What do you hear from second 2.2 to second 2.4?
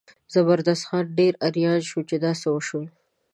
دا